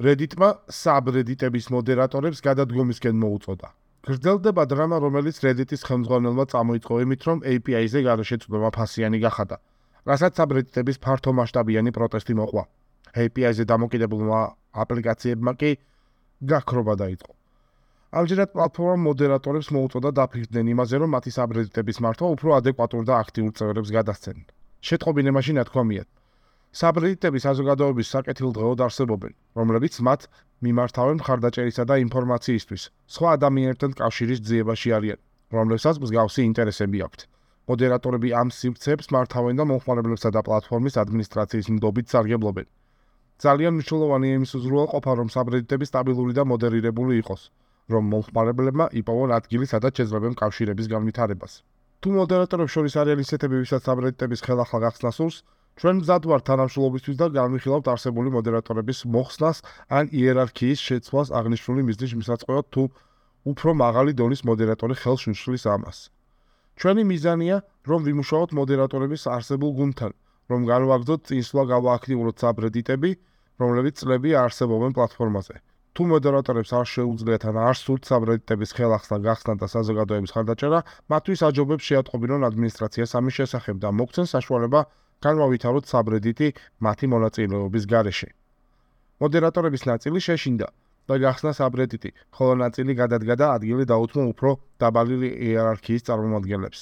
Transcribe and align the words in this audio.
Reddit-მა 0.00 0.48
subreddit-ების 0.72 1.66
მოდერატორებს 1.74 2.38
გადადგომისკენ 2.44 3.16
მოუწოდა. 3.20 3.68
გრძელდება 4.08 4.62
დრამა, 4.64 4.96
რომელიც 5.04 5.36
Reddit-ის 5.44 5.84
ხელმძღვანელმა 5.84 6.44
წამოიწყო 6.52 6.94
იმით, 7.04 7.20
რომ 7.28 7.38
API-ზე 7.44 8.00
გარშეწყვეტა 8.08 8.70
ფასიანი 8.76 9.18
გახადა. 9.20 9.56
რასაც 10.08 10.32
subreddit-ების 10.40 10.98
ფართო 11.04 11.30
მასშტაბიანი 11.36 11.90
პროტესტი 11.92 12.32
მოყვა. 12.40 12.64
API-ზე 13.12 13.64
დამოკიდებულმა 13.68 14.40
აპლიკაციებმა 14.72 15.52
კი 15.60 15.70
გაქრობა 16.48 16.94
დაიწყო. 17.02 17.32
ამჯერად 18.16 18.48
პლატფორმა 18.56 18.96
მოდერატორებს 19.04 19.68
მოუწოდა 19.76 20.10
დაფიქრდნენ 20.16 20.66
იმაზე, 20.74 20.96
რომ 20.96 21.10
მათი 21.12 21.30
subreddit-ების 21.36 21.98
მართვა 22.00 22.26
უფრო 22.40 22.48
ადეკვატურ 22.56 23.02
და 23.04 23.14
აქტიურ 23.20 23.52
წევრებს 23.52 23.90
გადასცენ. 23.92 24.36
შეტყობინებაში 24.80 25.52
ნათქვამია: 25.60 26.04
subreddit-ების 26.70 27.42
საზოგადოების 27.42 28.10
საკეთილდღეოდ 28.14 28.82
არსებობენ, 28.86 29.32
რომლებიც 29.58 29.94
მათ 30.06 30.26
მიმართავენ 30.62 31.16
მხარდაჭერისა 31.18 31.84
და 31.90 31.94
ინფორმაციისთვის. 32.06 32.82
სხვა 33.10 33.28
ადამიანებთან 33.36 33.90
კავშირის 33.98 34.40
ძიებაში 34.46 34.90
არიან, 34.94 35.18
რომლებსაც 35.50 35.96
მსგავსი 35.98 36.40
ინტერესები 36.46 36.98
აქვთ. 37.06 37.20
მოდერატორები 37.70 38.28
ამ 38.40 38.48
სივრცეებს 38.54 39.10
მართავენ 39.14 39.54
და 39.58 39.64
მომხმარებლებსა 39.70 40.30
და 40.30 40.40
პლატფორმის 40.46 40.94
ადმინისტრაციის 41.02 41.66
ნდობით 41.74 42.06
სარგებლობენ. 42.14 42.66
ძალიან 43.40 43.72
მნიშვნელოვანია 43.74 44.32
იმის 44.38 44.52
უზრუნველყოფა, 44.58 45.12
რომ 45.18 45.28
subreddit-ები 45.34 45.86
სტაბილური 45.90 46.32
და 46.38 46.44
მოდერირებული 46.46 47.12
იყოს, 47.18 47.42
რომ 47.90 48.02
მომხმარებლებმა 48.14 48.86
იპოვონ 49.00 49.30
ადგილი, 49.38 49.66
სადაც 49.66 49.92
შეძლებენ 49.98 50.32
კავშირების 50.38 50.86
განვითარებას. 50.94 51.52
თუ 52.00 52.08
მოდერატორებს 52.14 52.72
შორის 52.74 52.94
არის 53.00 53.26
ისეთები, 53.26 53.56
ვისაც 53.62 53.82
subreddit-ების 53.90 54.44
ხელახლა 54.46 54.78
გახსნა 54.86 55.10
სურს, 55.18 55.42
ჩვენ 55.78 56.00
მზად 56.00 56.22
ვართ 56.30 56.42
თანამშრომლობისთვის 56.50 57.16
და 57.20 57.26
განვიხილავთ 57.36 57.86
არსებული 57.94 58.32
მოდერატორების 58.36 58.98
მოხსნას 59.14 59.58
ან 59.98 60.10
იერარქიის 60.20 60.80
შეცვლას 60.88 61.28
აღნიშნული 61.40 61.82
მიზნის 61.88 62.12
მისაწყვეტად 62.20 62.66
თუ 62.74 62.82
უფრო 63.52 63.70
მაღალი 63.82 64.12
დონის 64.20 64.42
მოდერატორი 64.50 64.94
ხელს 65.02 65.22
უშლის 65.32 65.64
ამას. 65.74 65.98
ჩვენი 66.80 67.02
მიზანია, 67.12 67.56
რომ 67.88 68.00
ვიმუშაოთ 68.08 68.50
მოდერატორების 68.58 69.22
არსებულ 69.36 69.70
გუნდთან, 69.80 70.12
რომ 70.50 70.60
განვაგრძოთ 70.70 71.20
წინსვლა 71.28 71.62
გავააქტიუროთ 71.72 72.36
subreddit-ები, 72.44 73.10
რომლებიც 73.60 73.94
წლები 74.00 74.30
არსებობენ 74.44 74.92
პლატფორმაზე. 74.96 75.56
თუ 75.94 76.02
მოდერატორებს 76.12 76.70
არ 76.80 76.86
შეუძლიათ 76.94 77.42
ან 77.50 77.56
არ 77.68 77.76
სურთ 77.82 78.02
subreddit-ების 78.10 78.70
ხელახლა 78.76 79.16
გახსნა 79.26 79.54
და 79.60 79.66
საზოგადოების 79.74 80.32
ხარდაჭერა, 80.34 80.80
მათთვის 81.12 81.40
აჯობებს 81.48 81.84
შეატყობინონ 81.88 82.46
ადმინისტრაციას 82.50 83.10
ამის 83.18 83.34
შესახებ 83.40 83.76
და 83.84 83.88
მოგცენ 84.00 84.26
საშუალება 84.34 84.80
განვავითაროთ 85.24 85.84
subreddit-ი 85.92 86.48
მათი 86.84 87.06
მონაწილეობის 87.14 87.84
გარეშე. 87.92 88.28
მოდერატორების 89.20 89.82
ნაწილი 89.90 90.18
შეშინდა 90.26 90.68
და 91.08 91.14
გახსნა 91.24 91.52
subreddit-ი, 91.60 92.10
ხოლო 92.36 92.54
ნაწილი 92.64 92.92
გადადგა 93.02 93.34
და 93.36 93.46
ადგილი 93.56 93.84
დაუთმო 93.92 94.24
უფრო 94.32 94.50
დაბალი 94.80 95.28
იერარქიის 95.28 96.06
წარმომადგენლებს. 96.08 96.80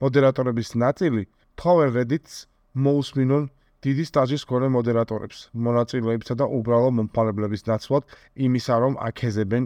მოდერატორების 0.00 0.70
ნაწილი 0.84 1.22
თხოვენ 1.58 1.90
Reddit-ს 1.96 2.46
მოусმინონ 2.84 3.44
დიდი 3.84 4.04
სტაჟის 4.10 4.42
მქონე 4.46 4.68
მოდერატორებს, 4.76 5.38
მონაწილეებსა 5.66 6.34
და 6.40 6.46
უბრალო 6.58 6.90
მომხმარებლების 7.00 7.66
ნაცვლად 7.68 8.04
იმისა, 8.46 8.74
რომ 8.84 8.94
აქეზებენ 9.08 9.64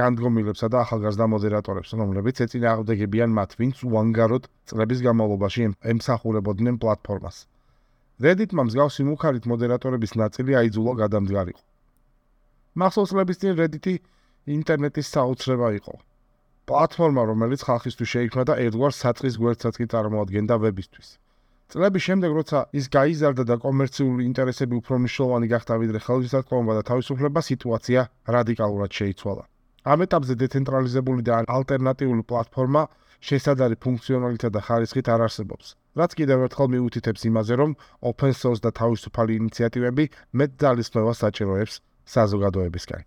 განდგომილებსა 0.00 0.68
და 0.72 0.78
ახალგაზრდა 0.86 1.26
მოდერატორებს, 1.34 1.90
რომლებიც 2.00 2.36
ეწინააღმდეგებიან 2.44 3.30
მათ, 3.38 3.50
ვინც 3.60 3.82
უანგაროდ 3.84 4.48
წლების 4.72 5.00
განმავლობაში 5.06 5.66
ემსახურებოდნენ 5.92 6.78
პლატფორმას. 6.80 7.36
Reddit-მა 8.24 8.62
მსგავსი 8.68 9.04
მუხარით 9.08 9.44
მოდერატორების 9.52 10.12
ნაწილი 10.22 10.56
აიძულა 10.60 10.92
გადამდგარიყო. 11.02 11.62
მახსოვს 12.80 13.12
წლების 13.12 13.40
წინ 13.42 13.52
Reddit-ი 13.60 13.94
ინტერნეტის 14.56 15.12
საოცრება 15.12 15.68
იყო. 15.76 15.94
პლატფორმა, 16.66 17.22
რომელიც 17.28 17.60
ხალხისთვის 17.68 18.12
შეიქმნა 18.14 18.42
და 18.48 18.54
ერთგვარ 18.64 18.92
საწყის 18.96 19.36
გვერდსაც 19.42 19.74
კი 19.76 19.86
წარმოადგენდა 19.92 20.54
ვებისთვის. 20.62 21.08
წლების 21.72 22.02
შემდეგ, 22.08 22.30
როცა 22.38 22.58
ის 22.78 22.86
გაიზარდა 22.96 23.44
და 23.44 23.56
კომერციული 23.60 24.22
ინტერესები 24.30 24.74
უფრო 24.80 24.94
მნიშვნელოვანი 25.04 25.46
გახდა 25.52 25.74
ვიდრე 25.82 25.98
ხელმისაწვდომობა 26.06 26.72
და 26.78 26.82
თავისუფლება, 26.90 27.40
სიტუაცია 27.50 28.00
რადიკალურად 28.36 28.90
შეიცვალა. 28.92 29.51
ამ 29.82 29.98
ეტაპზე 30.06 30.34
დეცენტრალიზებული 30.42 31.22
და 31.26 31.42
ალტერნატიული 31.50 32.22
პლატფორმა 32.22 32.82
შესაძლებელი 33.22 33.76
ფუნქციონალიტეტა 33.86 34.54
და 34.56 34.60
ხარისხით 34.66 35.06
არ 35.14 35.20
არსებობს. 35.26 35.66
რაც 35.98 36.10
კიდევ 36.18 36.38
ერთხელ 36.46 36.68
მიუთითებს 36.74 37.22
იმაზე, 37.30 37.54
რომ 37.62 37.70
open 38.10 38.32
source 38.42 38.62
და 38.66 38.70
თავისუფალი 38.80 39.32
ინიციატივები 39.42 40.04
მეტ 40.38 40.50
ძალისხმევას 40.62 41.20
საჭიროებს 41.22 41.74
საზოგადოებისგან. 42.14 43.02